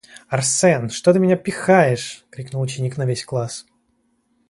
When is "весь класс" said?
3.05-3.67